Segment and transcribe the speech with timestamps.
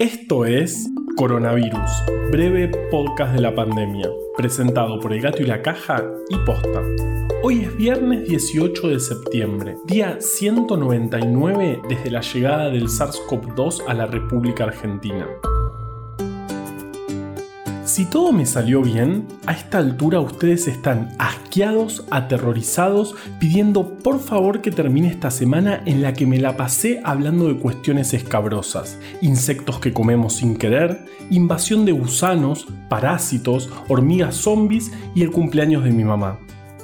[0.00, 1.88] Esto es Coronavirus,
[2.32, 6.82] breve podcast de la pandemia, presentado por El Gato y la Caja y Posta.
[7.44, 14.06] Hoy es viernes 18 de septiembre, día 199 desde la llegada del SARS-CoV-2 a la
[14.06, 15.28] República Argentina.
[17.94, 24.62] Si todo me salió bien, a esta altura ustedes están asqueados, aterrorizados, pidiendo por favor
[24.62, 29.78] que termine esta semana en la que me la pasé hablando de cuestiones escabrosas, insectos
[29.78, 36.02] que comemos sin querer, invasión de gusanos, parásitos, hormigas zombies y el cumpleaños de mi
[36.02, 36.40] mamá.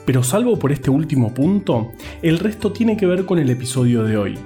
[0.06, 1.90] Pero salvo por este último punto,
[2.22, 4.38] el resto tiene que ver con el episodio de hoy.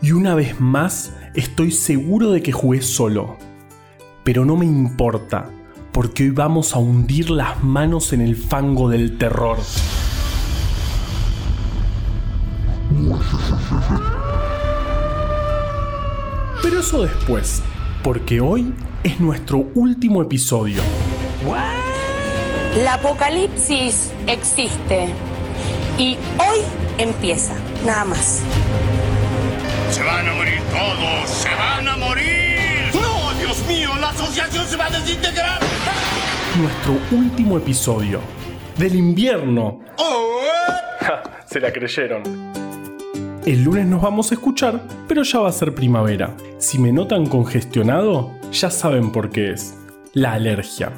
[0.00, 3.36] Y una vez más, estoy seguro de que jugué solo
[4.24, 5.50] pero no me importa,
[5.92, 9.58] porque hoy vamos a hundir las manos en el fango del terror.
[16.62, 17.62] Pero eso después,
[18.02, 20.82] porque hoy es nuestro último episodio.
[22.82, 25.08] La apocalipsis existe
[25.98, 26.58] y hoy
[26.98, 28.40] empieza, nada más.
[29.90, 30.93] Se van a morir todos,
[34.34, 35.60] asociación se va a desintegrar.
[36.58, 38.20] Nuestro último episodio
[38.76, 39.80] del invierno.
[39.96, 40.40] Oh,
[41.46, 42.22] se la creyeron.
[43.46, 46.36] El lunes nos vamos a escuchar, pero ya va a ser primavera.
[46.58, 49.76] Si me notan congestionado, ya saben por qué es.
[50.14, 50.90] La alergia.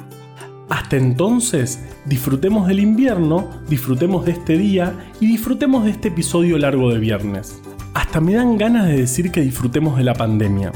[0.69, 6.91] Hasta entonces, disfrutemos del invierno, disfrutemos de este día y disfrutemos de este episodio largo
[6.91, 7.61] de viernes.
[7.93, 10.71] Hasta me dan ganas de decir que disfrutemos de la pandemia.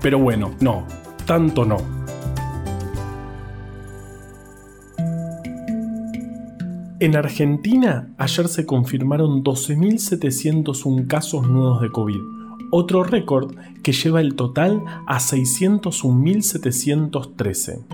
[0.00, 0.86] Pero bueno, no,
[1.26, 1.95] tanto no.
[6.98, 12.22] En Argentina, ayer se confirmaron 12.701 casos nuevos de COVID,
[12.70, 17.84] otro récord que lleva el total a 601.713.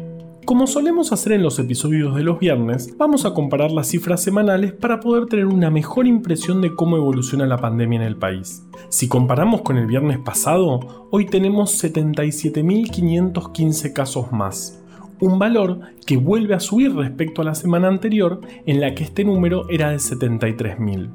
[0.45, 4.73] Como solemos hacer en los episodios de los viernes, vamos a comparar las cifras semanales
[4.73, 8.63] para poder tener una mejor impresión de cómo evoluciona la pandemia en el país.
[8.89, 14.81] Si comparamos con el viernes pasado, hoy tenemos 77.515 casos más,
[15.23, 19.25] un valor que vuelve a subir respecto a la semana anterior en la que este
[19.25, 21.11] número era de 73.000.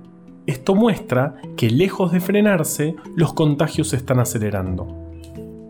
[0.45, 4.87] Esto muestra que lejos de frenarse, los contagios se están acelerando.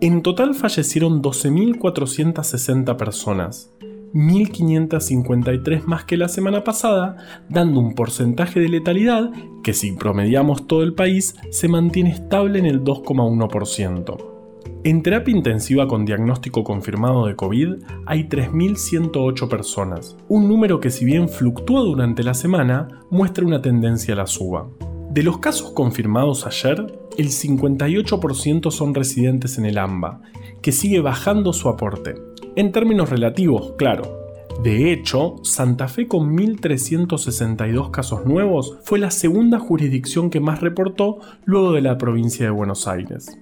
[0.02, 3.74] En total fallecieron 12.460 personas,
[4.14, 7.18] 1.553 más que la semana pasada,
[7.50, 9.32] dando un porcentaje de letalidad
[9.64, 14.37] que si promediamos todo el país se mantiene estable en el 2,1%.
[14.84, 21.04] En terapia intensiva con diagnóstico confirmado de COVID hay 3.108 personas, un número que si
[21.04, 24.70] bien fluctúa durante la semana, muestra una tendencia a la suba.
[25.10, 30.22] De los casos confirmados ayer, el 58% son residentes en el AMBA,
[30.62, 32.16] que sigue bajando su aporte.
[32.56, 34.28] En términos relativos, claro.
[34.64, 41.20] De hecho, Santa Fe con 1.362 casos nuevos fue la segunda jurisdicción que más reportó
[41.46, 43.38] luego de la provincia de Buenos Aires.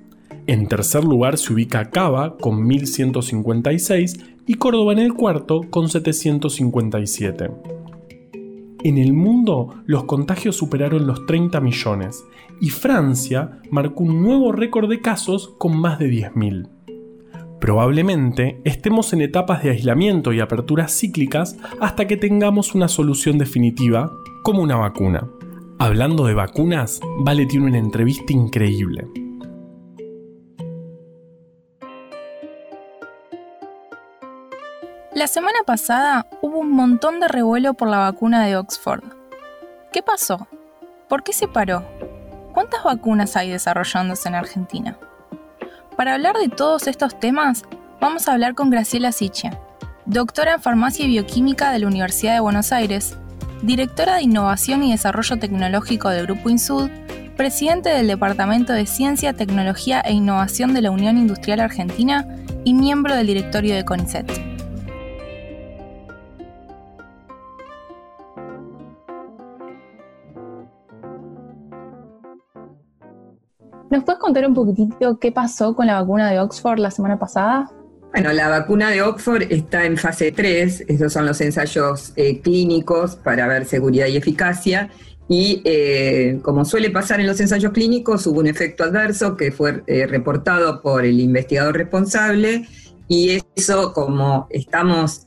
[0.47, 7.49] En tercer lugar se ubica Cava con 1.156 y Córdoba en el cuarto con 757.
[8.83, 12.23] En el mundo los contagios superaron los 30 millones
[12.61, 16.69] y Francia marcó un nuevo récord de casos con más de 10.000.
[17.59, 24.11] Probablemente estemos en etapas de aislamiento y aperturas cíclicas hasta que tengamos una solución definitiva,
[24.43, 25.27] como una vacuna.
[25.79, 29.24] Hablando de vacunas, Vale tiene una entrevista increíble.
[35.15, 39.01] La semana pasada hubo un montón de revuelo por la vacuna de Oxford.
[39.93, 40.45] ¿Qué pasó?
[41.07, 41.85] ¿Por qué se paró?
[42.53, 44.97] ¿Cuántas vacunas hay desarrollándose en Argentina?
[45.95, 47.63] Para hablar de todos estos temas,
[48.01, 49.51] vamos a hablar con Graciela Siche,
[50.05, 53.17] doctora en Farmacia y Bioquímica de la Universidad de Buenos Aires,
[53.61, 56.89] directora de Innovación y Desarrollo Tecnológico del Grupo INSUD,
[57.37, 62.27] presidente del Departamento de Ciencia, Tecnología e Innovación de la Unión Industrial Argentina
[62.65, 64.54] y miembro del directorio de CONICET.
[73.95, 77.71] ¿Nos puedes contar un poquitito qué pasó con la vacuna de Oxford la semana pasada?
[78.11, 83.15] Bueno, la vacuna de Oxford está en fase 3, esos son los ensayos eh, clínicos
[83.15, 84.89] para ver seguridad y eficacia,
[85.29, 89.81] y eh, como suele pasar en los ensayos clínicos, hubo un efecto adverso que fue
[89.87, 92.67] eh, reportado por el investigador responsable,
[93.07, 95.25] y eso como estamos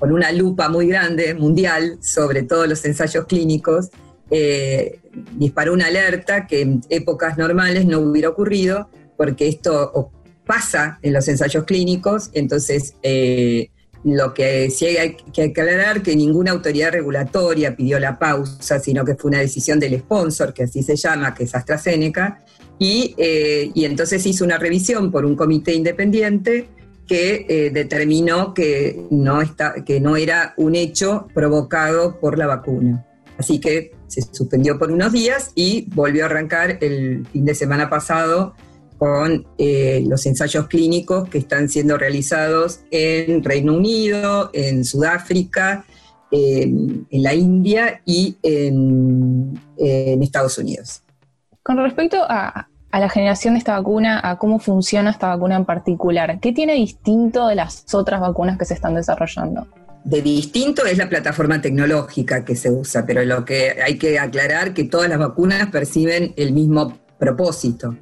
[0.00, 3.90] con una lupa muy grande mundial sobre todos los ensayos clínicos,
[4.36, 4.98] eh,
[5.36, 10.10] disparó una alerta que en épocas normales no hubiera ocurrido, porque esto
[10.44, 13.70] pasa en los ensayos clínicos, entonces eh,
[14.02, 19.14] lo que sí hay que aclarar que ninguna autoridad regulatoria pidió la pausa, sino que
[19.14, 22.42] fue una decisión del sponsor, que así se llama, que es AstraZeneca,
[22.76, 26.66] y, eh, entonces hizo una revisión por un comité independiente
[27.06, 33.06] que determinó que no era un hecho provocado por la vacuna.
[33.38, 37.90] Así que se suspendió por unos días y volvió a arrancar el fin de semana
[37.90, 38.54] pasado
[38.98, 45.84] con eh, los ensayos clínicos que están siendo realizados en Reino Unido, en Sudáfrica,
[46.30, 51.02] en la India y en, Estados Unidos.
[51.62, 56.38] Con respecto a, la generación de esta vacuna, a cómo funciona esta vacuna en particular,
[56.40, 59.66] ¿qué tiene distinto de las otras vacunas que se están desarrollando?
[60.04, 64.74] De distinto es la plataforma tecnológica que se usa, pero lo que hay que aclarar
[64.74, 67.96] que todas las vacunas perciben el mismo propósito.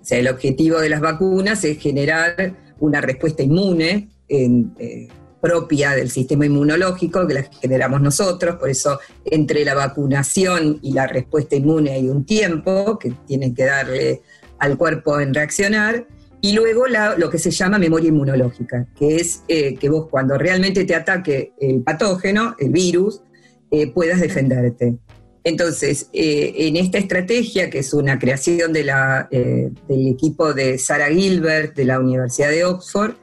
[0.00, 5.08] Sea, el objetivo de las vacunas es generar una respuesta inmune eh,
[5.40, 11.06] propia del sistema inmunológico que la generamos nosotros, por eso entre la vacunación y la
[11.06, 14.22] respuesta inmune hay un tiempo que tienen que darle
[14.58, 16.06] al cuerpo en reaccionar,
[16.40, 20.84] y luego lo que se llama memoria inmunológica, que es eh, que vos cuando realmente
[20.84, 23.22] te ataque el patógeno, el virus,
[23.70, 24.96] eh, puedas defenderte.
[25.44, 31.76] Entonces, eh, en esta estrategia, que es una creación eh, del equipo de Sarah Gilbert
[31.76, 33.14] de la Universidad de Oxford,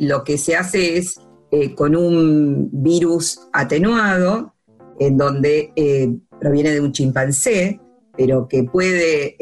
[0.00, 1.20] lo que se hace es
[1.76, 4.54] con un virus atenuado,
[4.98, 5.72] en donde
[6.40, 7.80] proviene de un chimpancé,
[8.16, 9.36] pero que puede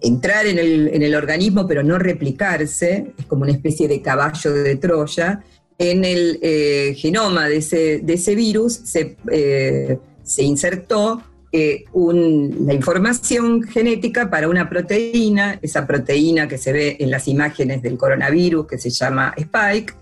[0.00, 5.44] entrar en el, organismo pero no replicarse, es como una especie de caballo de Troya,
[5.78, 6.38] en el
[6.96, 9.16] genoma de ese, de ese virus se
[10.28, 17.10] se insertó eh, la información genética para una proteína, esa proteína que se ve en
[17.10, 19.94] las imágenes del coronavirus, que se llama Spike,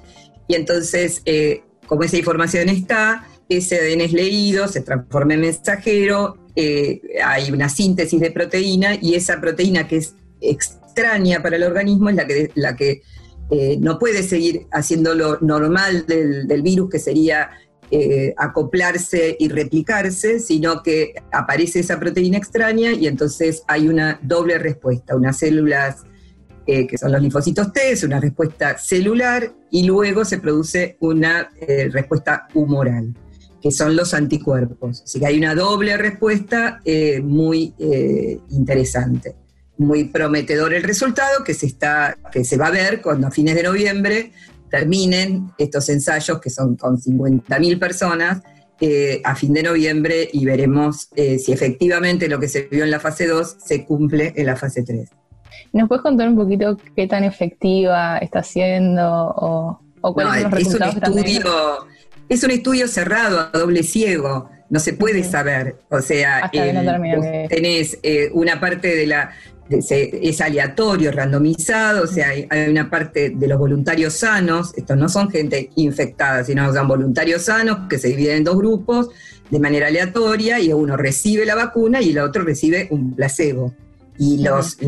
[0.49, 6.37] y entonces, eh, como esa información está, ese ADN es leído, se transforma en mensajero,
[6.56, 12.11] eh, hay una síntesis de proteína, y esa proteína que es extraña para el organismo
[12.11, 13.03] es la que, la que
[13.79, 17.50] no puede seguir haciendo lo normal del, virus, que sería
[17.93, 24.58] eh, acoplarse y replicarse, sino que aparece esa proteína extraña y entonces hay una doble
[24.58, 26.03] respuesta, unas células
[26.67, 31.49] eh, que son los linfocitos T, es una respuesta celular y luego se produce una
[31.61, 33.14] eh, respuesta humoral,
[33.61, 35.03] que son los anticuerpos.
[35.03, 36.81] Así que hay una doble respuesta
[37.23, 37.75] muy
[38.50, 39.35] interesante
[39.79, 43.55] muy prometedor el resultado que se, está, que se va a ver cuando a fines
[43.55, 44.32] de noviembre
[44.70, 48.43] terminen estos ensayos, que son con 50.000 personas,
[48.81, 52.91] eh, a fin de noviembre y veremos eh, si efectivamente lo que se vio en
[52.91, 55.08] la fase 2 se cumple en la fase 3.
[55.73, 59.81] ¿Nos puedes contar un poquito qué tan efectiva está siendo o,
[60.12, 60.97] cuáles son los resultados?
[60.97, 61.87] Es un, estudio,
[62.28, 65.76] es un estudio cerrado a doble ciego, no se puede saber.
[65.90, 67.99] O sea, eh, tenés
[68.32, 69.31] una parte de la,
[69.69, 75.31] es aleatorio, randomizado, o sea, hay, una parte de los voluntarios sanos, estos no son
[75.31, 79.11] gente infectada, sino son voluntarios sanos que se dividen en dos grupos
[79.50, 83.75] de manera aleatoria y uno recibe la vacuna y el otro recibe un placebo.
[84.19, 84.79] Y los,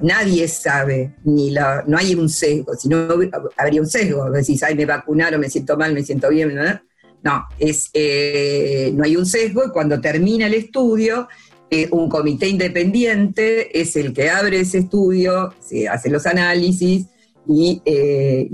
[0.00, 3.06] nadie sabe, ni no hay un sesgo, si no
[3.56, 6.80] habría un sesgo, decís, ay, me vacunaron, me siento mal, me siento bien, ¿no?
[7.22, 11.28] No, es, eh, no hay un sesgo y cuando termina el estudio,
[11.90, 17.06] un comité independiente es el que abre ese estudio, se hace los análisis
[17.48, 18.50] y, eh,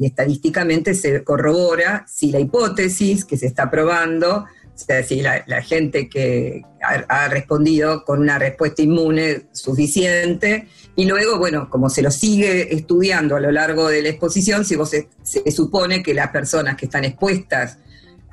[0.00, 6.08] estadísticamente se corrobora si la hipótesis que se está probando, o sea, si la, gente
[6.08, 12.74] que ha, respondido con una respuesta inmune suficiente, y luego, bueno, como se lo sigue
[12.74, 16.86] estudiando a lo largo de la exposición, si vos se supone que las personas que
[16.86, 17.78] están expuestas,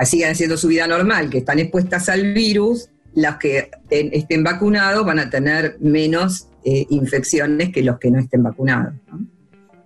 [0.06, 5.20] sigan haciendo su vida normal, que están expuestas al virus, los que estén vacunados van
[5.20, 8.94] a tener menos eh, infecciones que los que no estén vacunados.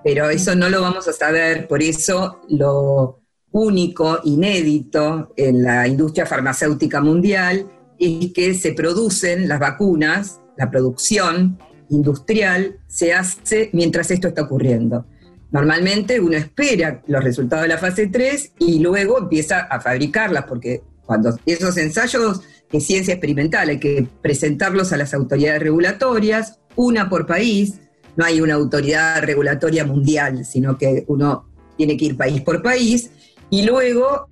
[0.03, 6.25] Pero eso no lo vamos a saber, por eso lo único, inédito en la industria
[6.25, 11.57] farmacéutica mundial es que se producen las vacunas, la producción
[11.89, 15.05] industrial se hace mientras esto está ocurriendo.
[15.51, 20.81] Normalmente uno espera los resultados de la fase 3 y luego empieza a fabricarlas, porque
[21.05, 27.25] cuando esos ensayos de ciencia experimental, hay que presentarlos a las autoridades regulatorias, una por
[27.25, 27.75] país,
[28.15, 31.47] no hay una autoridad regulatoria mundial, sino que uno
[31.77, 33.11] tiene que ir país por país,
[33.49, 34.29] y luego,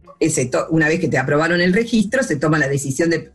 [0.70, 3.32] una vez que te aprobaron el registro, se toma la decisión de,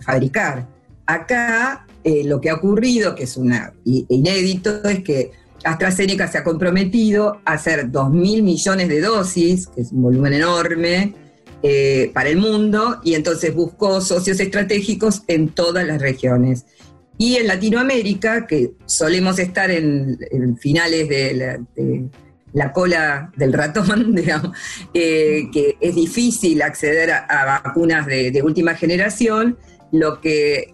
[0.00, 0.68] fabricar.
[1.06, 5.32] Acá eh, lo que ha ocurrido, que es una, inédito, es que
[5.64, 11.14] AstraZeneca se ha comprometido a hacer 2.000 millones de dosis, que es un volumen enorme,
[11.62, 16.64] eh, para el mundo, y entonces buscó socios estratégicos en todas las regiones.
[17.18, 20.18] Y en Latinoamérica, que solemos estar en,
[20.58, 21.60] finales de
[22.54, 24.56] la, cola del ratón, digamos,
[24.94, 29.58] eh, que es difícil acceder a, vacunas de, última generación,
[29.92, 30.72] lo que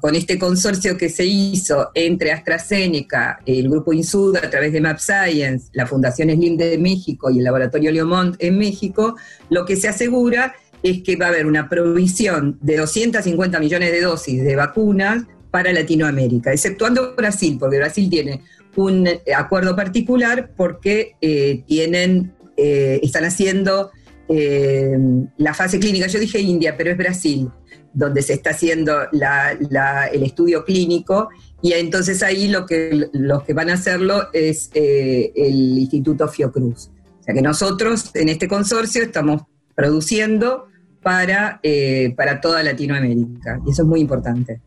[0.00, 4.98] con este consorcio que se hizo entre AstraZeneca, el grupo INSUD a través de Map
[4.98, 9.16] Science, la Fundación Slim de México y el Laboratorio Leomont en México,
[9.50, 14.00] lo que se asegura es que va a haber una provisión de 250 millones de
[14.00, 18.42] dosis de vacunas para Latinoamérica, exceptuando Brasil, porque Brasil tiene
[18.76, 23.90] un acuerdo particular porque eh, tienen, eh, están haciendo
[24.28, 24.96] eh,
[25.36, 26.06] la fase clínica.
[26.06, 27.50] Yo dije India, pero es Brasil
[27.92, 31.28] donde se está haciendo el estudio clínico,
[31.62, 36.90] y entonces ahí lo que, los que van a hacerlo es eh, el Instituto Fiocruz.
[37.20, 39.42] O sea que nosotros en este consorcio estamos
[39.74, 40.66] produciendo
[41.02, 44.60] para, eh, para toda Latinoamérica, y eso es muy importante.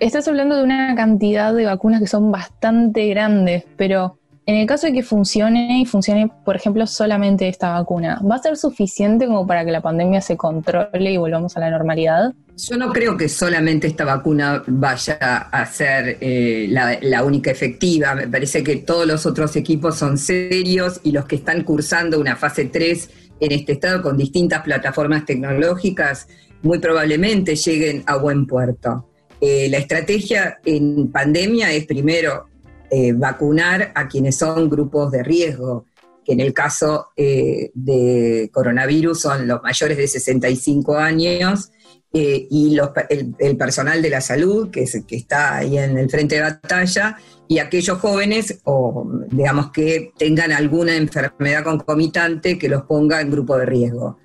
[0.00, 4.17] Estás hablando de una cantidad de vacunas que son bastante grandes, pero
[4.48, 8.38] en el caso de que funcione y funcione, por ejemplo, solamente esta vacuna, ¿va a
[8.38, 12.32] ser suficiente como para que la pandemia se controle y volvamos a la normalidad?
[12.56, 18.14] Yo no creo que solamente esta vacuna vaya a ser eh, la, única efectiva.
[18.14, 22.34] Me parece que todos los otros equipos son serios y los que están cursando una
[22.34, 26.26] fase 3 en este estado con distintas plataformas tecnológicas
[26.62, 29.10] muy probablemente lleguen a buen puerto.
[29.42, 32.46] Eh, la estrategia en pandemia es primero
[32.90, 35.86] eh, vacunar a quienes son grupos de riesgo,
[36.24, 41.70] que en el caso eh, de coronavirus son los mayores de 65 años
[42.12, 42.78] eh, y
[43.38, 47.98] el, personal de la salud, que, está ahí en el frente de batalla, y aquellos
[47.98, 54.18] jóvenes, o digamos que tengan alguna enfermedad concomitante que los ponga en grupo de riesgo.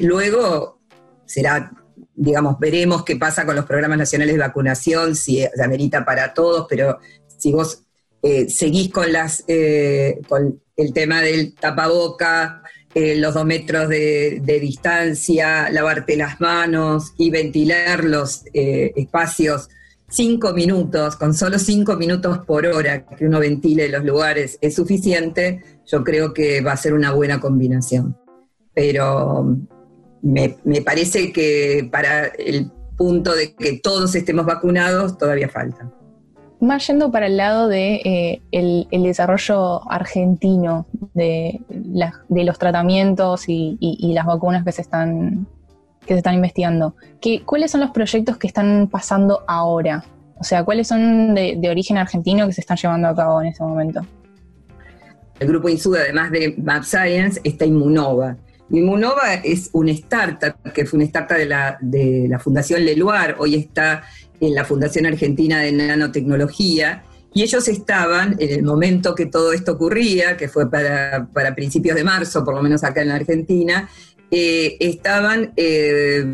[0.00, 0.80] luego
[1.26, 1.72] será
[2.14, 6.66] digamos, veremos qué pasa con los programas nacionales de vacunación, si se amerita para todos,
[6.68, 6.98] pero
[7.42, 7.82] si vos
[8.22, 12.62] eh, seguís con, las, eh, con el tema del tapaboca,
[12.94, 19.68] eh, los dos metros de, distancia, lavarte las manos y ventilar los espacios
[20.08, 25.62] cinco minutos, con solo cinco minutos por hora que uno ventile los lugares es suficiente,
[25.86, 28.16] yo creo que va a ser una buena combinación.
[28.74, 29.58] Pero
[30.20, 35.90] me, me parece que para el punto de que todos estemos vacunados todavía falta.
[36.62, 41.60] Más yendo para el lado de eh, el, desarrollo argentino de,
[42.28, 45.48] los tratamientos y, las vacunas que se están
[46.06, 46.94] que se están investigando.
[47.20, 50.04] ¿Qué, ¿Cuáles son los proyectos que están pasando ahora?
[50.38, 53.64] O sea, ¿cuáles son de, origen argentino que se están llevando a cabo en este
[53.64, 54.06] momento?
[55.40, 58.36] El grupo INSUD, además de Map Science, está Inmunova.
[58.70, 63.56] Inmunova es una startup, que fue una startup de la, de la Fundación Leluar, hoy
[63.56, 64.04] está
[64.42, 69.72] en la Fundación Argentina de Nanotecnología, y ellos estaban, en el momento que todo esto
[69.72, 73.88] ocurría, que fue para, principios de marzo, por lo menos acá en la Argentina,
[74.30, 76.24] eh, estaban eh,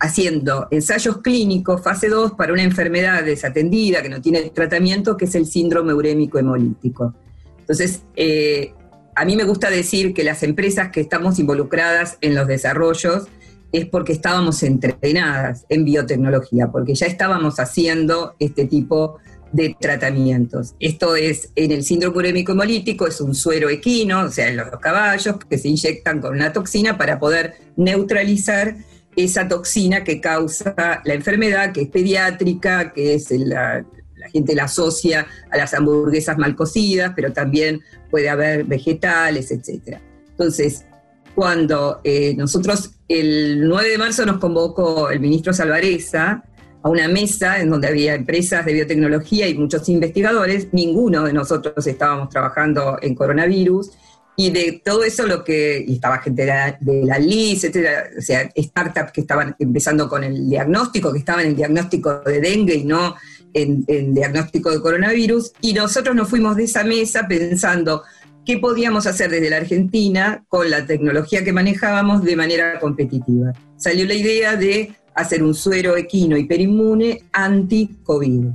[0.00, 5.34] haciendo ensayos clínicos, fase 2, para una enfermedad desatendida que no tiene tratamiento, que es
[5.34, 7.14] el síndrome urémico hemolítico.
[7.60, 8.72] Entonces, eh,
[9.14, 13.28] a mí me gusta decir que las empresas que estamos involucradas en los desarrollos
[13.76, 19.18] es porque estábamos entrenadas en biotecnología, porque ya estábamos haciendo este tipo
[19.52, 20.74] de tratamientos.
[20.80, 24.70] Esto es, en el síndrome urémico hemolítico, es un suero equino, o sea, en los
[24.80, 28.76] caballos, que se inyectan con una toxina para poder neutralizar
[29.14, 33.84] esa toxina que causa la enfermedad, que es pediátrica, que es la,
[34.16, 37.80] la gente la asocia a las hamburguesas mal cocidas, pero también
[38.10, 39.98] puede haber vegetales, etc.
[40.30, 40.86] Entonces,
[41.34, 46.42] cuando eh, nosotros el 9 de marzo nos convocó el ministro Salvareza
[46.82, 51.86] a una mesa en donde había empresas de biotecnología y muchos investigadores, ninguno de nosotros
[51.86, 53.90] estábamos trabajando en coronavirus,
[54.36, 58.20] y de todo eso lo que, y estaba gente de la, de LIS, etcétera, o
[58.20, 62.84] sea, startups que estaban empezando con el diagnóstico, que estaban en diagnóstico de dengue y
[62.84, 63.16] no
[63.54, 68.02] en, en diagnóstico de coronavirus, y nosotros nos fuimos de esa mesa pensando,
[68.46, 73.52] qué podíamos hacer desde la Argentina con la tecnología que manejábamos de manera competitiva.
[73.76, 78.46] Salió la idea de hacer un suero equino hiperinmune anti-COVID.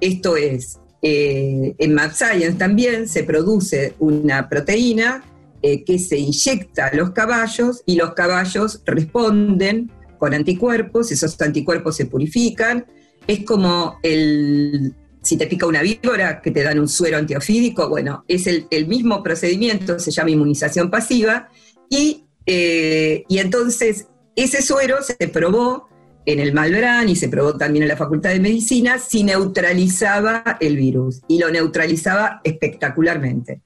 [0.00, 5.22] Esto es, eh, en Map Science también se produce una proteína
[5.62, 11.96] eh, que se inyecta a los caballos y los caballos responden con anticuerpos, esos anticuerpos
[11.96, 12.84] se purifican,
[13.26, 14.94] es como el
[15.26, 19.24] si te pica una víbora, que te dan un suero antiofídico, bueno, es el, mismo
[19.24, 21.48] procedimiento, se llama inmunización pasiva,
[21.90, 24.06] y, eh, y entonces
[24.36, 25.88] ese suero se probó
[26.26, 30.76] en el Malbrán y se probó también en la Facultad de Medicina si neutralizaba el
[30.76, 33.62] virus, y lo neutralizaba espectacularmente.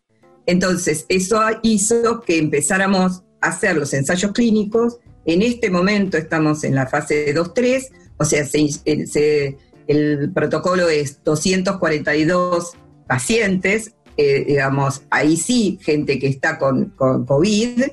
[0.46, 4.96] Entonces, eso hizo que empezáramos a hacer los ensayos clínicos.
[5.26, 8.46] En este momento estamos en la fase 2-3, o sea,
[9.86, 12.72] el protocolo es 242
[13.06, 17.84] pacientes, eh, digamos, ahí sí, gente que está con, COVID,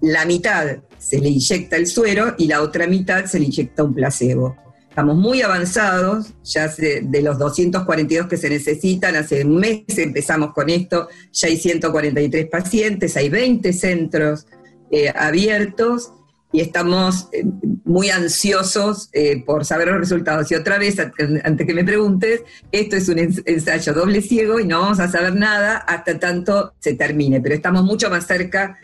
[0.00, 3.94] la mitad se le inyecta el suero y la otra mitad se le inyecta un
[3.94, 4.56] placebo.
[4.88, 10.70] Estamos muy avanzados, ya de los 242 que se necesitan, hace un mes empezamos con
[10.70, 14.46] esto, ya hay 143 pacientes, hay 20 centros
[14.90, 16.12] eh, abiertos
[16.54, 17.44] y estamos eh,
[17.84, 20.50] muy ansiosos eh, por saber los resultados.
[20.50, 22.42] Y otra vez, antes que me preguntes,
[22.72, 26.94] esto es un ensayo doble ciego y no vamos a saber nada hasta tanto se
[26.94, 28.78] termine, pero estamos mucho más cerca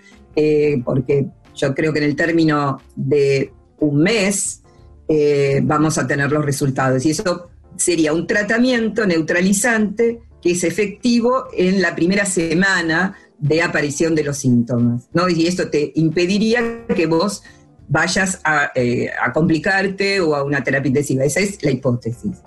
[0.84, 4.62] porque yo creo que en el término de un mes,
[5.08, 7.04] eh, vamos a tener los resultados.
[7.04, 14.14] Y eso sería un tratamiento neutralizante que es efectivo en la primera semana de aparición
[14.14, 15.08] de los síntomas.
[15.12, 15.28] ¿no?
[15.28, 17.42] Y eso te impediría que vos
[17.90, 21.25] vayas a, eh, complicarte o a una terapia intensiva.
[21.25, 22.38] Esa es la hipótesis.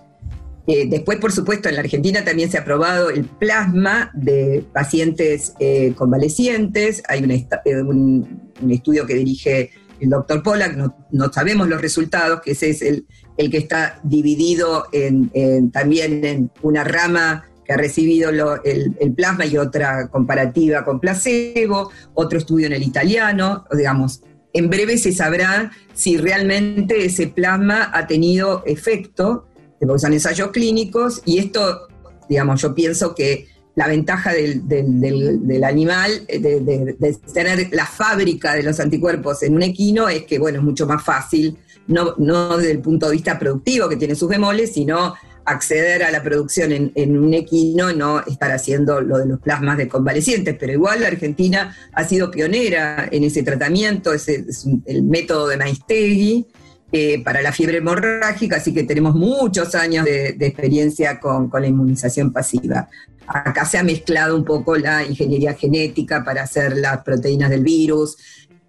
[0.66, 5.54] Eh, después, por supuesto, en la Argentina también se ha aprobado el plasma de pacientes
[5.96, 7.04] convalecientes.
[7.10, 10.78] Hay un, un, estudio que dirige el doctor Pollack,
[11.12, 13.06] no, sabemos los resultados, que ese es el,
[13.38, 19.58] el que está dividido en, también en una rama que ha recibido el, plasma y
[19.58, 24.22] otra comparativa con placebo, otro estudio en el italiano, digamos,
[24.54, 29.48] en breve se sabrá si realmente ese plasma ha tenido efecto,
[29.80, 31.88] porque son ensayos clínicos, y esto,
[32.30, 38.80] digamos, yo pienso que la ventaja del, animal, eh, de, tener la fábrica de los
[38.80, 42.80] anticuerpos en un equino, es que, bueno, es mucho más fácil, no, no desde el
[42.80, 47.34] punto de vista productivo, que tiene sus bemoles, sino acceder a la producción en, un
[47.34, 52.04] equino, no estar haciendo lo de los plasmas de convalecientes, pero igual la Argentina ha
[52.04, 56.48] sido pionera en ese tratamiento, ese es el método de Maistegui,
[56.96, 62.32] eh, para la fiebre hemorrágica, así que tenemos muchos años de, experiencia con, la inmunización
[62.32, 62.88] pasiva.
[63.26, 68.18] Acá se ha mezclado un poco la ingeniería genética para hacer las proteínas del virus,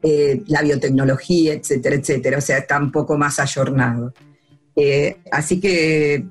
[0.03, 2.39] eh, la biotecnología, etcétera, etcétera.
[2.39, 4.15] O sea, está un poco más ayornado.
[4.75, 6.25] Eh, así que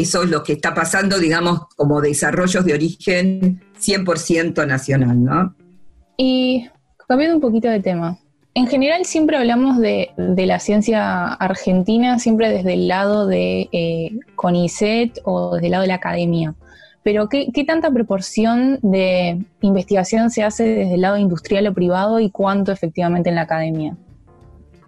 [0.00, 5.54] eso es lo que está pasando, digamos, como desarrollos de origen 100% nacional, ¿no?
[6.16, 6.68] Y
[7.08, 8.18] cambiando un poquito de tema,
[8.54, 15.20] en general siempre hablamos de, la ciencia argentina, siempre desde el lado de eh, CONICET
[15.24, 16.54] o desde el lado de la academia.
[17.02, 22.30] Pero ¿qué, tanta proporción de investigación se hace desde el lado industrial o privado y
[22.30, 23.96] cuánto efectivamente en la academia?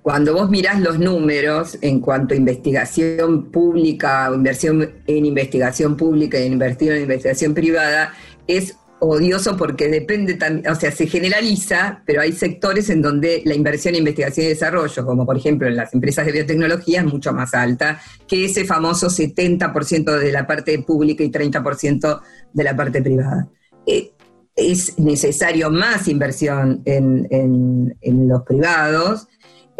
[0.08, 6.46] Cuando vos mirás los números en cuanto a investigación pública, inversión en investigación pública y
[6.46, 8.14] invertir en investigación privada,
[8.46, 13.54] es odioso porque depende también, o sea, se generaliza, pero hay sectores en donde la
[13.54, 17.34] inversión en investigación y desarrollo, como por ejemplo en las empresas de biotecnología, es mucho
[17.34, 22.22] más alta que ese famoso 70% de la parte pública y 30%
[22.54, 23.46] de la parte privada.
[23.86, 24.12] Eh,
[24.58, 29.28] es necesario más inversión en, los privados,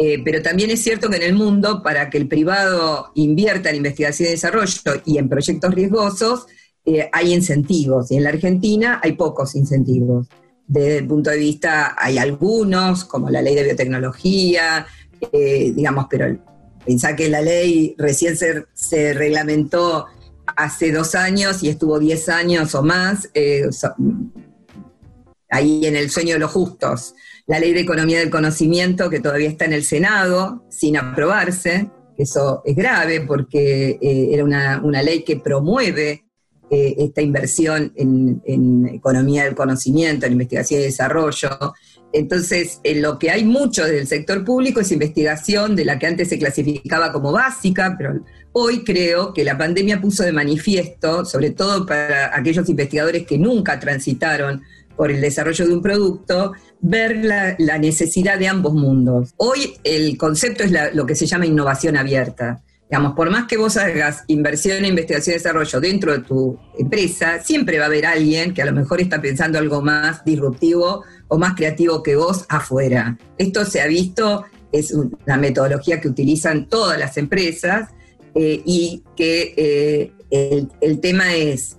[0.01, 3.75] eh, pero también es cierto que en el mundo, para que el privado invierta en
[3.75, 6.47] investigación y desarrollo y en proyectos riesgosos,
[6.85, 10.27] eh, hay incentivos y en la Argentina hay pocos incentivos.
[10.65, 14.87] Desde el punto de vista, hay algunos, como la ley de biotecnología,
[15.33, 16.45] eh, digamos, pero
[16.85, 20.05] pensá que la ley recién se, reglamentó
[20.55, 23.29] hace dos años y estuvo diez años o más,
[25.49, 27.15] ahí en el sueño de los justos.
[27.49, 32.61] La ley de economía del conocimiento, que todavía está en el Senado, sin aprobarse, eso
[32.63, 36.25] es grave porque era una, una, ley que promueve
[36.69, 41.49] eh, esta inversión en, economía del conocimiento, en investigación y desarrollo.
[42.13, 46.29] Entonces, en lo que hay mucho del sector público es investigación de la que antes
[46.29, 51.87] se clasificaba como básica, pero hoy creo que la pandemia puso de manifiesto, sobre todo
[51.87, 54.61] para aquellos investigadores que nunca transitaron
[54.99, 59.33] por el desarrollo de un producto, ver la, necesidad de ambos mundos.
[59.37, 62.61] Hoy el concepto es lo que se llama innovación abierta.
[62.89, 67.41] Digamos, por más que vos hagas inversión en investigación y desarrollo dentro de tu empresa,
[67.41, 71.37] siempre va a haber alguien que a lo mejor está pensando algo más disruptivo o
[71.37, 73.17] más creativo que vos afuera.
[73.37, 77.87] Esto se ha visto, es una metodología que utilizan todas las empresas
[78.35, 81.77] eh, y que eh, el, tema es,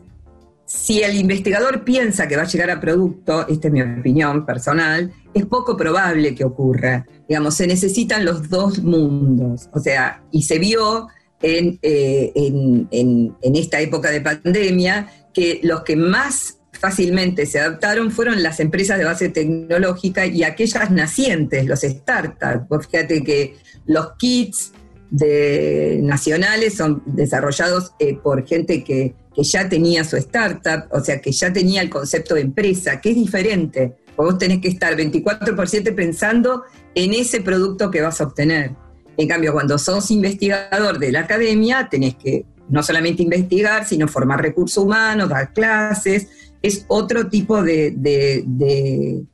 [0.71, 5.13] si el investigador piensa que va a llegar a producto, esta es mi opinión personal,
[5.35, 7.09] es poco probable que ocurra.
[7.29, 9.69] Digamos, se necesitan los dos mundos.
[9.73, 11.09] O sea, y se vio
[11.43, 18.41] en, eh, en, esta época de pandemia que los que más fácilmente se adaptaron fueron
[18.41, 22.87] las empresas de base tecnológica y aquellas nacientes, los startups.
[22.87, 23.57] fíjate que
[23.87, 24.73] los kits
[25.11, 31.33] nacionales son desarrollados eh, por gente que, que, ya tenía su startup, o sea, que
[31.33, 33.97] ya tenía el concepto de empresa, que es diferente.
[34.17, 38.75] Vos tenés que estar 24 por 7 pensando en ese producto que vas a obtener.
[39.17, 44.41] En cambio, cuando sos investigador de la academia, tenés que no solamente investigar, sino formar
[44.41, 46.29] recursos humanos, dar clases,
[46.63, 49.25] es otro tipo de, de,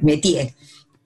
[0.00, 0.54] métier.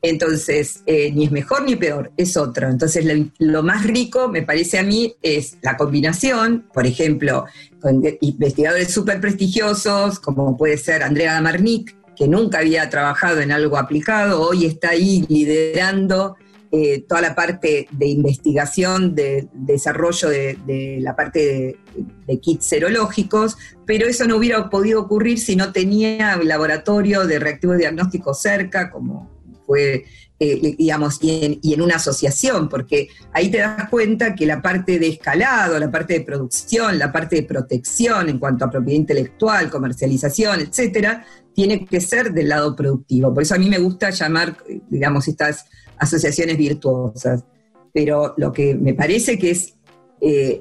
[0.05, 2.69] Entonces, eh, ni es mejor ni peor, es otro.
[2.69, 3.07] Entonces,
[3.39, 7.47] lo, más rico, me parece a mí, es la combinación, por ejemplo,
[7.81, 13.79] con investigadores súper prestigiosos, como puede ser Andrea Damarnik, que nunca había trabajado en algo
[13.79, 16.37] aplicado, hoy está ahí liderando
[16.71, 21.79] eh, toda la parte de investigación, de, desarrollo de, la parte
[22.27, 27.39] de, kits serológicos, pero eso no hubiera podido ocurrir si no tenía un laboratorio de
[27.39, 29.34] reactivo diagnóstico cerca, como
[29.67, 30.05] fue,
[30.39, 35.09] eh, digamos, y en, una asociación, porque ahí te das cuenta que la parte de
[35.09, 40.61] escalado, la parte de producción, la parte de protección en cuanto a propiedad intelectual, comercialización,
[40.61, 41.25] etcétera,
[41.55, 43.33] tiene que ser del lado productivo.
[43.33, 44.57] Por eso a mí me gusta llamar,
[44.89, 45.67] digamos, estas
[45.99, 47.45] asociaciones virtuosas.
[47.93, 49.75] Pero lo que me parece que es
[50.21, 50.61] eh,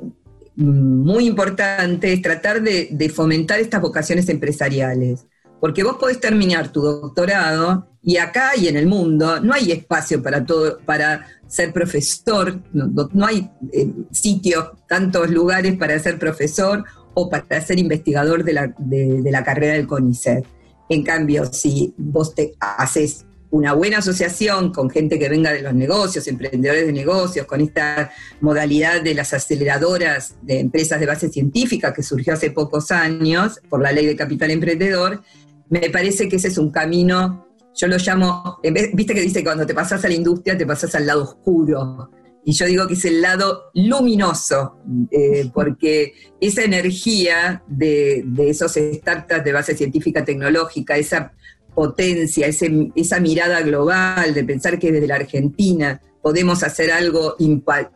[0.55, 5.25] muy importante es tratar de, fomentar estas vocaciones empresariales.
[5.59, 10.21] Porque vos podés terminar tu doctorado y acá y en el mundo no hay espacio
[10.21, 17.29] para todo, para ser profesor, no, hay eh, sitios, tantos lugares para ser profesor o
[17.29, 20.45] para ser investigador de la, de la carrera del CONICET.
[20.89, 25.75] En cambio, si vos te haces una buena asociación con gente que venga de los
[25.75, 28.11] negocios, emprendedores de negocios, con esta
[28.41, 33.79] modalidad de las aceleradoras de empresas de base científica que surgió hace pocos años por
[33.79, 35.21] la ley de capital emprendedor,
[35.69, 38.59] me parece que ese es un camino, yo lo llamo,
[38.93, 42.09] viste que dice que cuando te pasas a la industria te pasas al lado oscuro,
[42.45, 44.77] y yo digo que es el lado luminoso,
[45.12, 51.33] eh, porque esa energía de, de, esos startups de base científica tecnológica, esa
[51.73, 57.36] potencia, esa mirada global de pensar que desde la Argentina podemos hacer algo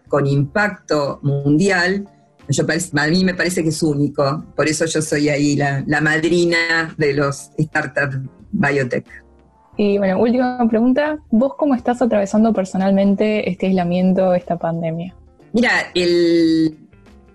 [0.07, 2.09] con impacto mundial,
[2.49, 4.45] yo, a mí me parece que es único.
[4.55, 8.17] Por eso yo soy ahí la, madrina de los startups
[8.51, 9.05] biotech.
[9.77, 15.13] Y bueno, última pregunta, ¿vos cómo estás atravesando personalmente este aislamiento, esta pandemia?
[15.53, 15.71] Mira,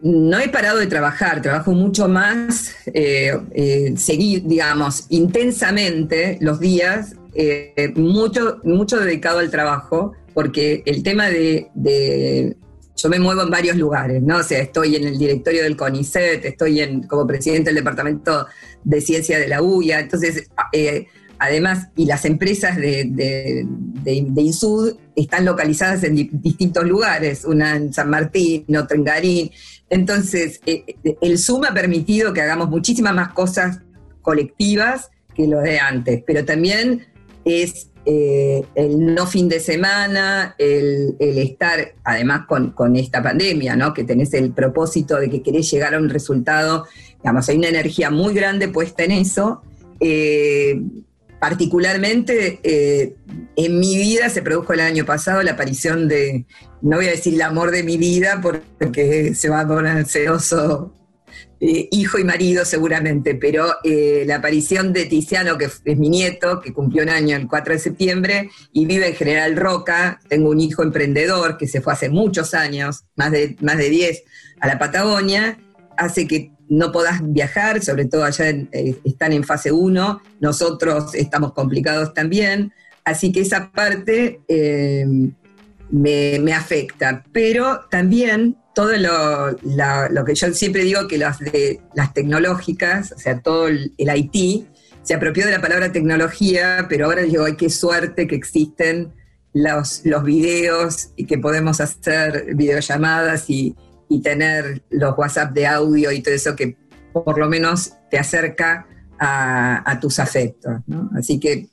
[0.02, 7.14] no he parado de trabajar, trabajo mucho más, eh, eh seguir, digamos, intensamente los días,
[7.34, 12.56] eh, mucho, mucho dedicado al trabajo, porque el tema de,
[12.96, 14.38] yo me muevo en varios lugares, ¿no?
[14.38, 18.46] O sea, estoy en el directorio del CONICET, estoy en, como presidente del Departamento
[18.82, 21.06] de Ciencia de la UIA, entonces, eh,
[21.42, 23.66] además, y las empresas de,
[24.06, 29.50] INSUD están localizadas en distintos lugares, una en San Martín, otra en Garín,
[29.92, 33.80] entonces, eh, eh, el Zoom ha permitido que hagamos muchísimas más cosas
[34.22, 37.04] colectivas que lo de antes, pero también
[37.44, 43.92] es eh, el no fin de semana, el, estar, además con, esta pandemia, ¿no?
[43.92, 46.86] que tenés el propósito de que querés llegar a un resultado,
[47.18, 49.60] digamos, hay una energía muy grande puesta en eso.
[51.42, 52.60] Particularmente
[53.56, 56.46] en mi vida se produjo el año pasado la aparición de
[56.82, 60.94] no voy a decir el amor de mi vida porque se va a poner celoso
[61.64, 66.60] eh, hijo y marido seguramente, pero eh, la aparición de Tiziano, que es mi nieto,
[66.60, 70.58] que cumplió un año el 4 de septiembre y vive en General Roca, tengo un
[70.58, 74.24] hijo emprendedor que se fue hace muchos años, más de, más de 10,
[74.60, 75.58] a la Patagonia,
[75.96, 81.52] hace que no podás viajar, sobre todo allá eh, están en fase 1, nosotros estamos
[81.52, 82.72] complicados también,
[83.04, 84.40] así que esa parte
[85.90, 87.22] me, afecta.
[87.30, 93.40] Pero también todo lo, que yo siempre digo que las, de, las tecnológicas, o sea,
[93.40, 94.66] todo el, IT,
[95.02, 99.12] se apropió de la palabra tecnología, pero ahora digo, ay, qué suerte que existen
[99.52, 103.76] los, los videos y que podemos hacer videollamadas y,
[104.20, 106.76] tener los WhatsApp de audio y todo eso que
[107.12, 108.86] por lo menos te acerca
[109.18, 110.72] a, tus afectos.
[111.16, 111.68] Así que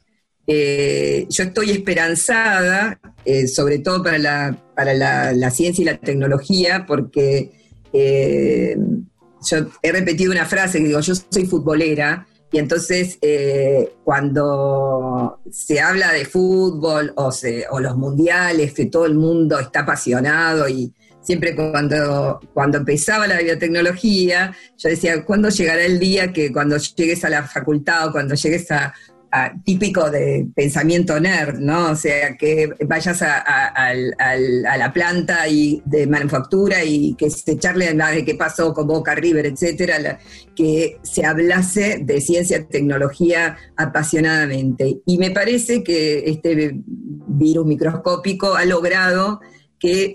[0.46, 6.86] eh, yo estoy esperanzada, eh, sobre todo para, la, para la, ciencia y la tecnología,
[6.88, 7.52] porque
[7.94, 8.78] eh,
[9.48, 13.20] yo he repetido una frase que digo, yo soy futbolera, y entonces
[14.04, 20.92] cuando se habla de fútbol o los mundiales, que todo el mundo está apasionado y
[21.30, 27.24] siempre cuando, cuando empezaba la biotecnología, yo decía, ¿cuándo llegará el día que cuando llegues
[27.24, 28.92] a la facultad o cuando llegues a,
[29.64, 31.92] típico de pensamiento nerd, ¿no?
[31.92, 38.26] O sea, que vayas a, la planta y de manufactura y que se charle de
[38.26, 40.18] qué pasó con Boca River, etcétera,
[40.56, 45.02] que se hablase de ciencia y tecnología apasionadamente.
[45.06, 46.82] Y me parece que este
[47.28, 49.42] virus microscópico ha logrado
[49.80, 50.14] que,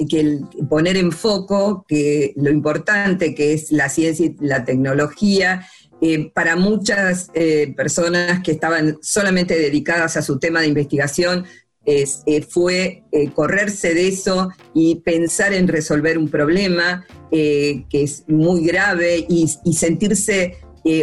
[0.69, 5.67] poner en foco que lo importante que es la ciencia y la tecnología
[6.01, 11.47] eh, para muchas eh, personas que estaban solamente dedicadas a su tema de investigación,
[11.87, 12.07] eh,
[12.49, 13.03] fue
[13.35, 20.57] correrse de eso y pensar en resolver un problema que es muy grave y, sentirse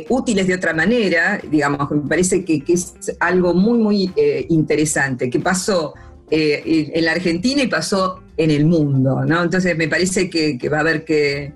[0.09, 4.11] útiles de otra manera, digamos, me parece que, que es algo muy, muy
[4.49, 5.93] interesante, que pasó
[6.31, 9.43] en la Argentina y pasó en el mundo, ¿no?
[9.43, 11.53] Entonces me parece que, va a haber que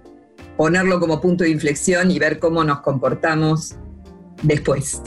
[0.58, 3.76] ponerlo como punto de inflexión y ver cómo nos comportamos
[4.44, 5.02] después.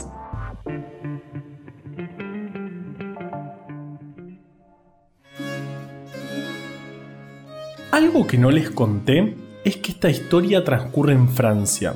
[7.91, 11.93] Algo que no les conté es que esta historia transcurre en Francia,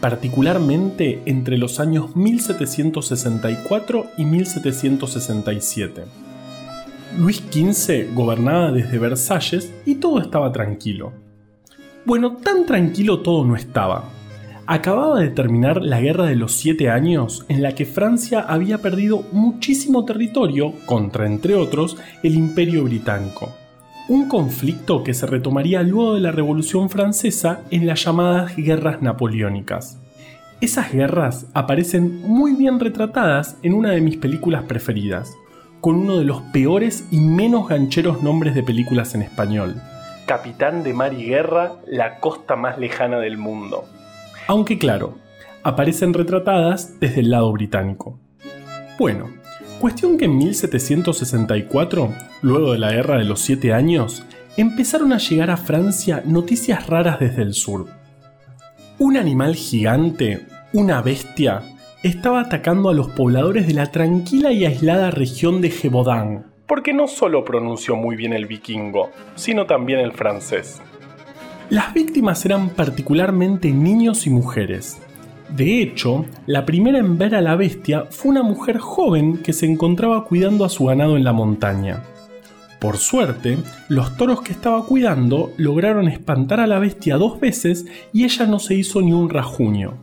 [0.00, 6.23] particularmente entre los años 1764 y 1767.
[7.16, 11.12] Luis XV gobernaba desde Versalles y todo estaba tranquilo.
[12.04, 14.10] Bueno, tan tranquilo todo no estaba.
[14.66, 19.24] Acababa de terminar la Guerra de los Siete Años en la que Francia había perdido
[19.30, 23.52] muchísimo territorio contra, entre otros, el Imperio Británico.
[24.08, 30.00] Un conflicto que se retomaría luego de la Revolución Francesa en las llamadas Guerras Napoleónicas.
[30.60, 35.34] Esas guerras aparecen muy bien retratadas en una de mis películas preferidas,
[35.84, 39.82] con uno de los peores y menos gancheros nombres de películas en español.
[40.24, 43.84] Capitán de Mar y Guerra, la costa más lejana del mundo.
[44.46, 45.18] Aunque claro,
[45.62, 48.18] aparecen retratadas desde el lado británico.
[48.98, 49.28] Bueno,
[49.78, 54.24] cuestión que en 1764, luego de la Guerra de los Siete Años,
[54.56, 57.88] empezaron a llegar a Francia noticias raras desde el sur.
[58.98, 61.73] Un animal gigante, una bestia,
[62.04, 67.08] estaba atacando a los pobladores de la tranquila y aislada región de Gévaudan, porque no
[67.08, 70.82] solo pronunció muy bien el vikingo, sino también el francés.
[71.70, 75.00] Las víctimas eran particularmente niños y mujeres.
[75.48, 79.64] De hecho, la primera en ver a la bestia fue una mujer joven que se
[79.64, 82.02] encontraba cuidando a su ganado en la montaña.
[82.80, 83.56] Por suerte,
[83.88, 88.58] los toros que estaba cuidando lograron espantar a la bestia dos veces y ella no
[88.58, 89.94] se hizo ni un rajuño.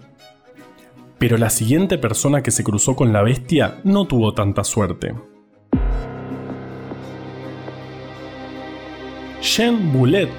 [1.22, 5.14] Pero la siguiente persona que se cruzó con la bestia no tuvo tanta suerte.
[9.40, 10.32] Jean Boulet,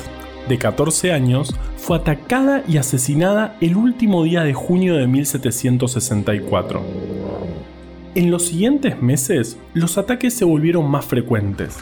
[0.49, 6.83] de 14 años, fue atacada y asesinada el último día de junio de 1764.
[8.17, 11.77] En los siguientes meses, los ataques se volvieron más frecuentes.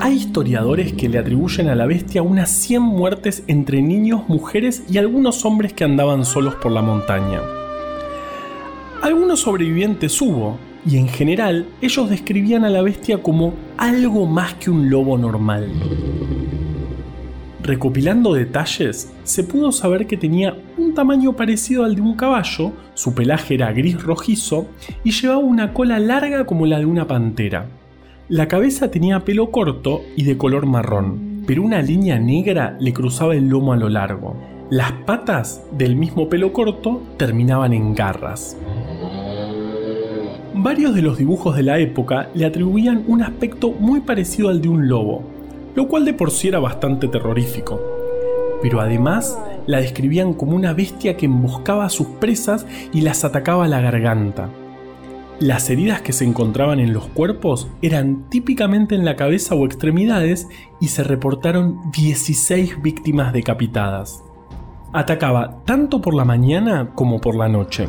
[0.00, 4.98] Hay historiadores que le atribuyen a la bestia unas 100 muertes entre niños, mujeres y
[4.98, 7.40] algunos hombres que andaban solos por la montaña.
[9.02, 14.70] Algunos sobrevivientes hubo, y en general ellos describían a la bestia como algo más que
[14.70, 15.68] un lobo normal.
[17.62, 23.12] Recopilando detalles, se pudo saber que tenía un tamaño parecido al de un caballo, su
[23.12, 24.68] pelaje era gris rojizo
[25.02, 27.66] y llevaba una cola larga como la de una pantera.
[28.28, 33.34] La cabeza tenía pelo corto y de color marrón, pero una línea negra le cruzaba
[33.34, 34.55] el lomo a lo largo.
[34.70, 38.56] Las patas, del mismo pelo corto, terminaban en garras.
[40.54, 44.68] Varios de los dibujos de la época le atribuían un aspecto muy parecido al de
[44.68, 45.22] un lobo,
[45.76, 47.80] lo cual de por sí era bastante terrorífico.
[48.60, 53.66] Pero además la describían como una bestia que emboscaba a sus presas y las atacaba
[53.66, 54.48] a la garganta.
[55.38, 60.48] Las heridas que se encontraban en los cuerpos eran típicamente en la cabeza o extremidades
[60.80, 64.25] y se reportaron 16 víctimas decapitadas.
[64.92, 67.88] Atacaba tanto por la mañana como por la noche.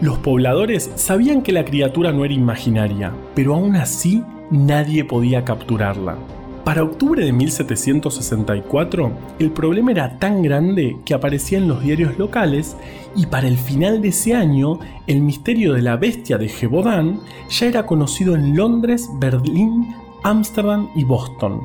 [0.00, 6.16] Los pobladores sabían que la criatura no era imaginaria, pero aún así nadie podía capturarla.
[6.64, 12.76] Para octubre de 1764, el problema era tan grande que aparecía en los diarios locales
[13.16, 17.66] y para el final de ese año, el misterio de la bestia de Gévaudan ya
[17.66, 21.60] era conocido en Londres, Berlín, Ámsterdam y Boston,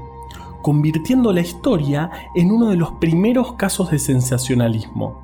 [0.65, 5.21] convirtiendo la historia en uno de los primeros casos de sensacionalismo.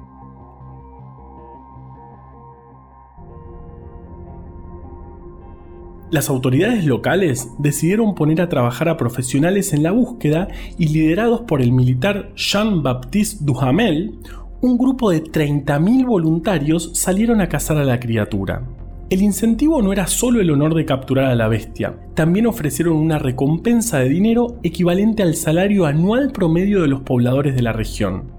[6.11, 11.63] Las autoridades locales decidieron poner a trabajar a profesionales en la búsqueda y liderados por
[11.63, 14.19] el militar Jean-Baptiste Duhamel,
[14.61, 18.61] un grupo de 30.000 voluntarios salieron a cazar a la criatura.
[19.11, 23.19] El incentivo no era solo el honor de capturar a la bestia, también ofrecieron una
[23.19, 28.31] recompensa de dinero equivalente al salario anual promedio de los pobladores de la región.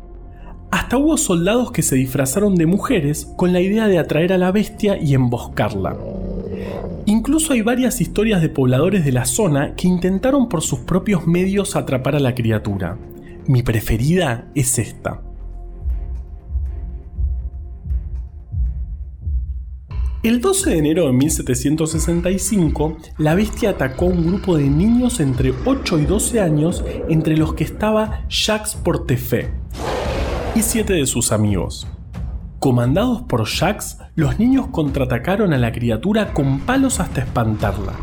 [0.71, 4.51] Hasta hubo soldados que se disfrazaron de mujeres con la idea de atraer a la
[4.51, 5.95] bestia y emboscarla.
[7.05, 11.77] Incluso hay varias historias de pobladores de la zona que intentaron por sus propios medios
[11.77, 12.97] atrapar a la criatura.
[13.47, 15.21] Mi preferida es esta.
[20.23, 25.53] El 12 de enero de 1765, la bestia atacó a un grupo de niños entre
[25.65, 29.51] 8 y 12 años, entre los que estaba Jacques Portefeuille
[30.55, 31.89] y siete de sus amigos.
[32.61, 37.95] Comandados por Jax, los niños contraatacaron a la criatura con palos hasta espantarla.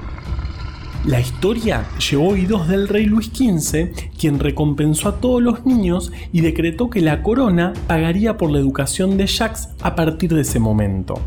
[1.06, 6.42] La historia llevó oídos del rey Luis XV, quien recompensó a todos los niños y
[6.42, 11.22] decretó que la corona pagaría por la educación de Jax a partir de ese momento.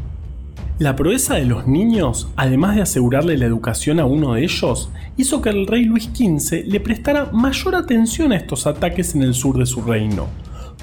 [0.78, 5.40] La proeza de los niños, además de asegurarle la educación a uno de ellos, hizo
[5.40, 9.58] que el rey Luis XV le prestara mayor atención a estos ataques en el sur
[9.58, 10.28] de su reino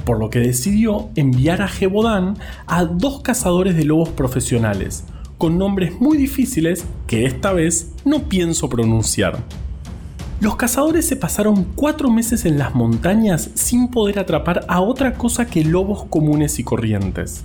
[0.06, 5.04] por lo que decidió enviar a Jebodán a dos cazadores de lobos profesionales,
[5.38, 9.38] con nombres muy difíciles que esta vez no pienso pronunciar.
[10.42, 15.46] Los cazadores se pasaron cuatro meses en las montañas sin poder atrapar a otra cosa
[15.46, 17.44] que lobos comunes y corrientes.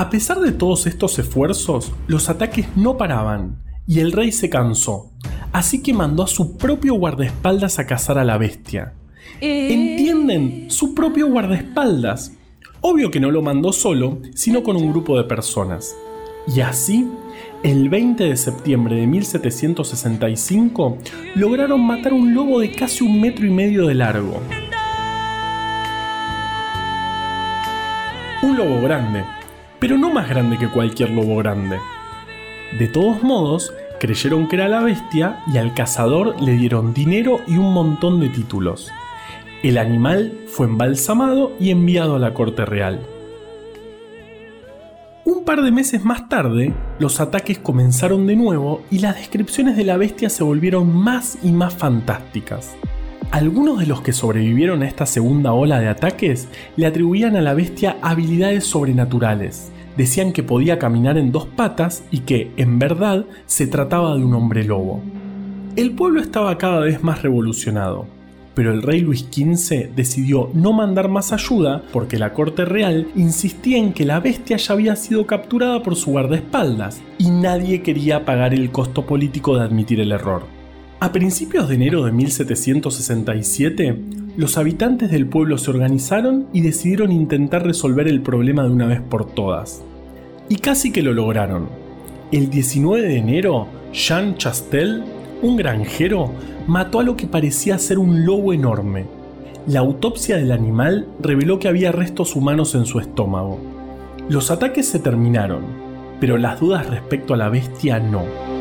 [0.00, 5.10] A pesar de todos estos esfuerzos, los ataques no paraban y el rey se cansó,
[5.52, 8.94] así que mandó a su propio guardaespaldas a cazar a la bestia.
[9.42, 9.74] Eh.
[9.74, 12.32] Entienden, su propio guardaespaldas.
[12.80, 15.94] Obvio que no lo mandó solo, sino con un grupo de personas.
[16.48, 17.06] Y así,
[17.62, 20.96] el 20 de septiembre de 1765,
[21.34, 24.40] lograron matar un lobo de casi un metro y medio de largo.
[28.42, 29.24] Un lobo grande,
[29.80, 31.78] pero no más grande que cualquier lobo grande.
[32.78, 37.56] De todos modos, creyeron que era la bestia y al cazador le dieron dinero y
[37.56, 38.92] un montón de títulos.
[39.62, 43.00] El animal fue embalsamado y enviado a la corte real.
[45.24, 49.84] Un par de meses más tarde, los ataques comenzaron de nuevo y las descripciones de
[49.84, 52.76] la bestia se volvieron más y más fantásticas.
[53.30, 57.54] Algunos de los que sobrevivieron a esta segunda ola de ataques le atribuían a la
[57.54, 59.70] bestia habilidades sobrenaturales.
[59.96, 64.34] Decían que podía caminar en dos patas y que, en verdad, se trataba de un
[64.34, 65.02] hombre lobo.
[65.76, 68.06] El pueblo estaba cada vez más revolucionado
[68.54, 73.78] pero el rey Luis XV decidió no mandar más ayuda porque la corte real insistía
[73.78, 78.52] en que la bestia ya había sido capturada por su guardaespaldas y nadie quería pagar
[78.52, 80.59] el costo político de admitir el error.
[81.02, 83.96] A principios de enero de 1767,
[84.36, 89.00] los habitantes del pueblo se organizaron y decidieron intentar resolver el problema de una vez
[89.00, 89.82] por todas.
[90.50, 91.70] Y casi que lo lograron.
[92.32, 95.02] El 19 de enero, Jean Chastel,
[95.40, 96.32] un granjero,
[96.66, 99.06] mató a lo que parecía ser un lobo enorme.
[99.66, 103.58] La autopsia del animal reveló que había restos humanos en su estómago.
[104.28, 105.62] Los ataques se terminaron,
[106.20, 108.59] pero las dudas respecto a la bestia no.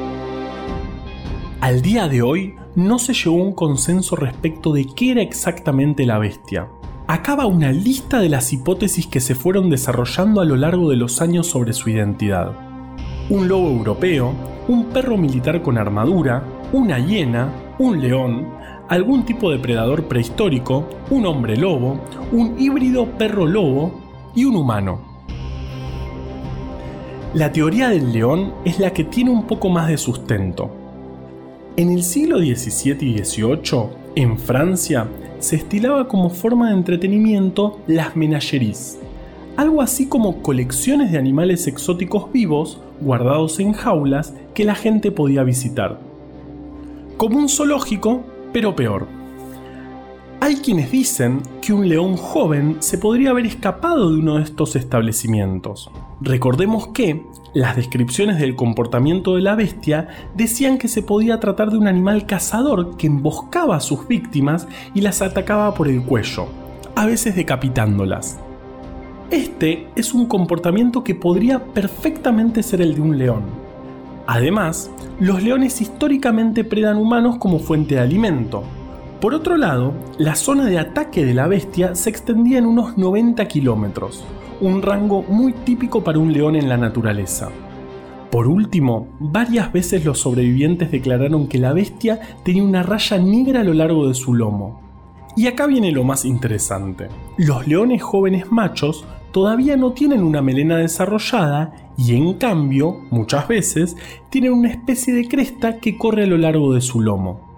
[1.62, 6.06] Al día de hoy no se llegó a un consenso respecto de qué era exactamente
[6.06, 6.70] la bestia.
[7.06, 11.22] Acaba una lista de las hipótesis que se fueron desarrollando a lo largo de los
[11.22, 12.54] años sobre su identidad.
[13.30, 14.34] Un lobo europeo,
[14.70, 18.48] un perro militar con armadura, una hiena, un león,
[18.88, 22.00] algún tipo de predador prehistórico, un hombre lobo,
[22.32, 24.00] un híbrido perro lobo
[24.34, 25.02] y un humano.
[27.34, 30.79] La teoría del león es la que tiene un poco más de sustento.
[31.80, 33.84] En el siglo XVII y XVIII,
[34.16, 35.08] en Francia,
[35.40, 39.00] se estilaba como forma de entretenimiento las menageries,
[39.56, 45.44] algo así como colecciones de animales exóticos vivos guardados en jaulas que la gente podía
[45.44, 46.02] visitar
[47.16, 49.19] como un zoológico, pero peor.
[50.42, 54.76] Hay quienes dicen que un león joven se podría haber escapado de uno de estos
[54.78, 55.92] establecimientos.
[56.22, 61.78] Recordemos que las descripciones del comportamiento de la bestia decían que se podía tratar de
[61.78, 66.48] un animal cazador que emboscaba a sus víctimas y las atacaba por el cuello,
[66.96, 68.40] a veces decapitándolas.
[69.32, 73.44] Este es un comportamiento que podría perfectamente ser el de un león,
[74.32, 78.62] Además, los leones históricamente predan humanos como fuente de alimento,
[79.22, 83.46] Por otro lado, la zona de ataque de la bestia se extendía en unos 90
[83.50, 84.24] kilómetros,
[84.62, 87.50] un rango muy típico para un león en la naturaleza.
[88.32, 93.64] Por último, varias veces los sobrevivientes declararon que la bestia tenía una raya negra a
[93.66, 94.80] lo largo de su lomo.
[95.36, 97.10] Y acá viene lo más interesante.
[97.38, 99.04] Los leones jóvenes machos
[99.34, 103.98] todavía no tienen una melena desarrollada y en cambio, muchas veces,
[104.30, 107.49] tienen una especie de cresta que corre a lo largo de su lomo.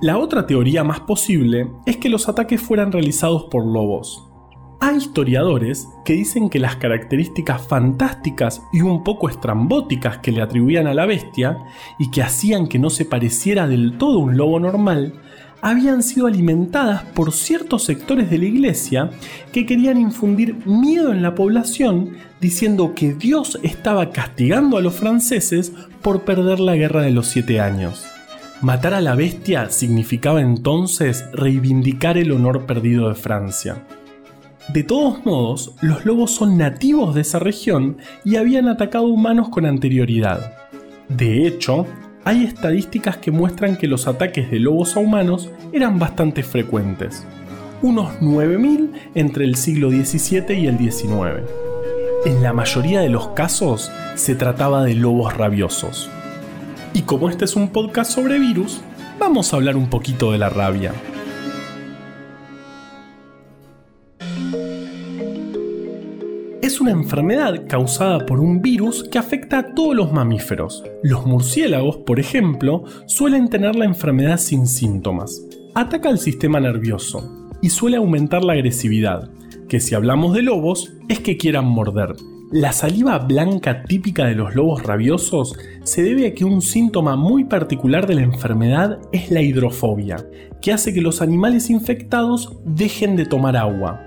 [0.00, 4.24] La otra teoría más posible es que los ataques fueran realizados por lobos.
[4.80, 10.86] Hay historiadores que dicen que las características fantásticas y un poco estrambóticas que le atribuían
[10.86, 11.58] a la bestia
[11.98, 15.14] y que hacían que no se pareciera del todo un lobo normal
[15.62, 19.10] habían sido alimentadas por ciertos sectores de la iglesia
[19.52, 25.72] que querían infundir miedo en la población diciendo que Dios estaba castigando a los franceses
[26.02, 28.06] por perder la guerra de los siete años.
[28.60, 33.84] Matar a la bestia significaba entonces reivindicar el honor perdido de Francia.
[34.72, 39.64] De todos modos, los lobos son nativos de esa región y habían atacado humanos con
[39.64, 40.54] anterioridad.
[41.08, 41.86] De hecho,
[42.24, 47.24] hay estadísticas que muestran que los ataques de lobos a humanos eran bastante frecuentes,
[47.80, 51.48] unos 9.000 entre el siglo XVII y el XIX.
[52.26, 56.10] En la mayoría de los casos se trataba de lobos rabiosos.
[56.94, 58.80] Y como este es un podcast sobre virus,
[59.18, 60.92] vamos a hablar un poquito de la rabia.
[66.68, 70.84] es una enfermedad causada por un virus que afecta a todos los mamíferos.
[71.02, 75.42] Los murciélagos, por ejemplo, suelen tener la enfermedad sin síntomas.
[75.74, 79.30] Ataca al sistema nervioso y suele aumentar la agresividad,
[79.66, 82.14] que si hablamos de lobos es que quieran morder.
[82.50, 87.44] La saliva blanca típica de los lobos rabiosos se debe a que un síntoma muy
[87.44, 90.16] particular de la enfermedad es la hidrofobia,
[90.62, 94.02] que hace que los animales infectados dejen de tomar agua.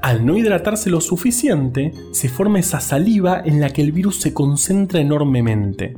[0.00, 4.32] Al no hidratarse lo suficiente, se forma esa saliva en la que el virus se
[4.32, 5.94] concentra enormemente,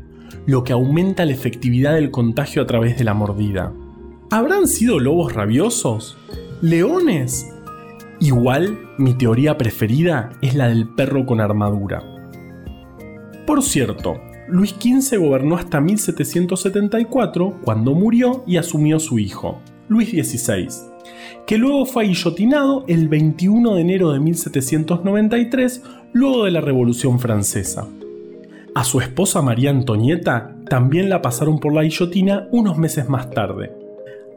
[0.46, 3.72] lo que aumenta la efectividad del contagio a través de la mordida.
[4.32, 6.16] ¿Habrán sido lobos rabiosos?
[6.60, 7.53] ¿Leones?
[8.20, 12.02] Igual, mi teoría preferida es la del perro con armadura.
[13.46, 20.94] Por cierto, Luis XV gobernó hasta 1774, cuando murió y asumió su hijo, Luis XVI
[21.46, 27.86] que luego fue guillotinado el 21 de enero de 1793, luego de la Revolución Francesa.
[28.74, 33.72] A su esposa María Antonieta también la pasaron por la guillotina unos meses más tarde.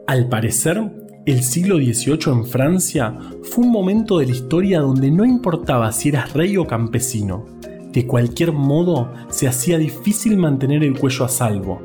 [0.06, 5.26] Al parecer, el siglo XVIII en Francia fue un momento de la historia donde no
[5.26, 7.44] importaba si eras rey o campesino,
[7.92, 11.82] de cualquier modo se hacía difícil mantener el cuello a salvo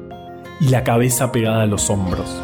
[0.62, 2.42] y la cabeza pegada a los hombros.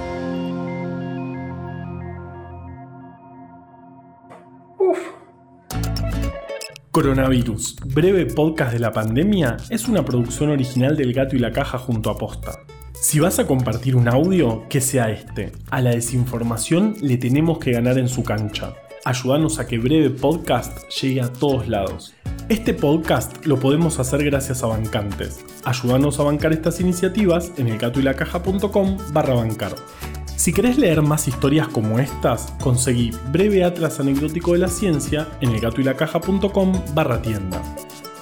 [6.92, 11.78] Coronavirus, breve podcast de la pandemia, es una producción original del Gato y la Caja
[11.78, 12.60] junto a Posta.
[13.02, 15.54] Si vas a compartir un audio, que sea este.
[15.70, 18.74] A la desinformación le tenemos que ganar en su cancha.
[19.06, 22.14] Ayúdanos a que Breve Podcast llegue a todos lados.
[22.50, 25.46] Este podcast lo podemos hacer gracias a bancantes.
[25.64, 29.76] Ayúdanos a bancar estas iniciativas en elgatoylacaja.com barra bancar.
[30.36, 35.52] Si querés leer más historias como estas, conseguí Breve Atlas Anecdótico de la Ciencia en
[35.52, 37.62] elgatoylacaja.com barra tienda.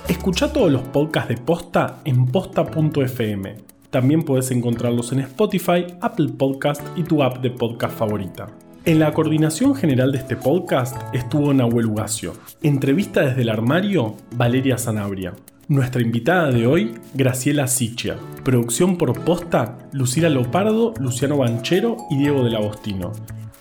[0.08, 3.77] Escucha todos los podcasts de Posta en posta.fm.
[3.90, 8.48] También puedes encontrarlos en Spotify, Apple Podcast y tu app de podcast favorita.
[8.84, 12.34] En la coordinación general de este podcast estuvo Nahuel Ugacio.
[12.62, 15.34] Entrevista desde el armario, Valeria Sanabria.
[15.68, 18.16] Nuestra invitada de hoy, Graciela Sichia.
[18.46, 23.12] Producción por posta, Lucila Lopardo, Luciano Banchero y Diego del Agostino.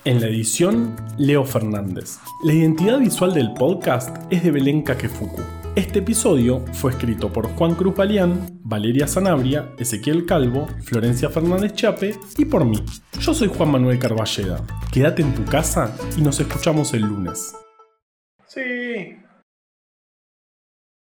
[0.05, 2.19] En la edición, Leo Fernández.
[2.45, 5.41] La identidad visual del podcast es de Belén Kakefuku.
[5.77, 12.15] Este episodio fue escrito por Juan Cruz Balián, Valeria Sanabria, Ezequiel Calvo, Florencia Fernández Chape
[12.35, 12.83] y por mí.
[13.19, 14.65] Yo soy Juan Manuel Carballeda.
[14.91, 17.53] Quédate en tu casa y nos escuchamos el lunes.
[18.47, 19.17] Sí,